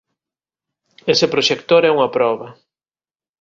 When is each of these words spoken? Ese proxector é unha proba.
Ese 1.13 1.27
proxector 1.33 1.81
é 1.85 1.91
unha 1.95 2.11
proba. 2.15 2.47